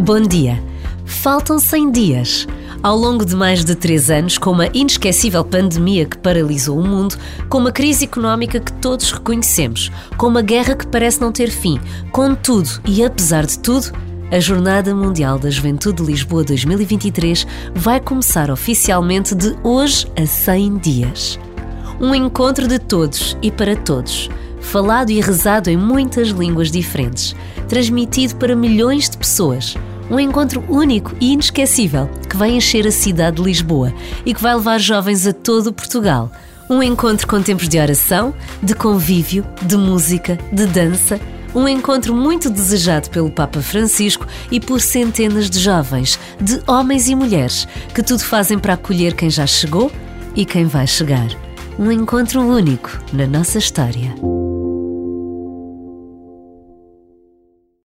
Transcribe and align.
Bom 0.00 0.20
dia. 0.20 0.62
Faltam 1.04 1.58
100 1.58 1.90
dias. 1.90 2.46
Ao 2.80 2.96
longo 2.96 3.24
de 3.24 3.34
mais 3.34 3.64
de 3.64 3.74
três 3.74 4.08
anos, 4.10 4.38
com 4.38 4.52
uma 4.52 4.68
inesquecível 4.72 5.44
pandemia 5.44 6.06
que 6.06 6.16
paralisou 6.16 6.78
o 6.78 6.86
mundo, 6.86 7.16
com 7.48 7.58
uma 7.58 7.72
crise 7.72 8.04
económica 8.04 8.60
que 8.60 8.72
todos 8.74 9.10
reconhecemos, 9.10 9.90
com 10.16 10.28
uma 10.28 10.40
guerra 10.40 10.76
que 10.76 10.86
parece 10.86 11.20
não 11.20 11.32
ter 11.32 11.50
fim, 11.50 11.80
contudo 12.12 12.70
e 12.86 13.04
apesar 13.04 13.44
de 13.44 13.58
tudo, 13.58 13.90
a 14.30 14.38
Jornada 14.38 14.94
Mundial 14.94 15.38
da 15.38 15.50
Juventude 15.50 16.02
de 16.02 16.12
Lisboa 16.12 16.44
2023 16.44 17.44
vai 17.74 17.98
começar 17.98 18.50
oficialmente 18.52 19.34
de 19.34 19.56
hoje 19.64 20.06
a 20.16 20.24
100 20.24 20.78
dias. 20.78 21.47
Um 22.00 22.14
encontro 22.14 22.68
de 22.68 22.78
todos 22.78 23.36
e 23.42 23.50
para 23.50 23.76
todos, 23.76 24.30
falado 24.60 25.10
e 25.10 25.20
rezado 25.20 25.68
em 25.68 25.76
muitas 25.76 26.28
línguas 26.28 26.70
diferentes, 26.70 27.34
transmitido 27.68 28.36
para 28.36 28.54
milhões 28.54 29.08
de 29.08 29.16
pessoas 29.18 29.76
um 30.10 30.18
encontro 30.18 30.64
único 30.68 31.14
e 31.20 31.32
inesquecível 31.32 32.08
que 32.28 32.36
vai 32.36 32.50
encher 32.50 32.86
a 32.86 32.90
cidade 32.90 33.36
de 33.36 33.42
Lisboa 33.42 33.92
e 34.24 34.32
que 34.32 34.42
vai 34.42 34.54
levar 34.54 34.78
jovens 34.78 35.26
a 35.26 35.32
todo 35.32 35.72
Portugal. 35.72 36.30
Um 36.68 36.82
encontro 36.82 37.26
com 37.26 37.42
tempos 37.42 37.68
de 37.68 37.78
oração, 37.78 38.34
de 38.62 38.74
convívio, 38.74 39.44
de 39.62 39.76
música, 39.76 40.38
de 40.52 40.66
dança. 40.66 41.20
Um 41.54 41.66
encontro 41.66 42.14
muito 42.14 42.50
desejado 42.50 43.08
pelo 43.10 43.30
Papa 43.30 43.60
Francisco 43.60 44.26
e 44.50 44.60
por 44.60 44.80
centenas 44.80 45.48
de 45.48 45.58
jovens, 45.58 46.18
de 46.40 46.60
homens 46.66 47.08
e 47.08 47.14
mulheres, 47.14 47.66
que 47.94 48.02
tudo 48.02 48.22
fazem 48.22 48.58
para 48.58 48.74
acolher 48.74 49.14
quem 49.14 49.30
já 49.30 49.46
chegou 49.46 49.90
e 50.36 50.44
quem 50.44 50.66
vai 50.66 50.86
chegar. 50.86 51.47
Um 51.78 51.92
encontro 51.92 52.40
único 52.40 52.90
na 53.12 53.24
nossa 53.24 53.58
história. 53.58 54.12